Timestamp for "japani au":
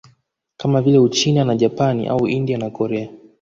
1.55-2.27